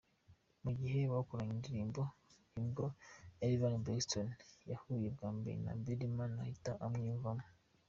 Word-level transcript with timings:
Mu 0.63 0.71
gihe 0.79 0.99
bakoranye 1.13 1.53
indirimbo, 1.55 2.01
nibwo 2.53 2.85
Evelyn 3.47 3.83
Braxton 3.85 4.27
yahuye 4.71 5.07
bwa 5.15 5.29
mbere 5.37 5.57
na 5.65 5.71
Birdman 5.83 6.33
ahita 6.45 6.71
amwiyumvamo. 6.85 7.45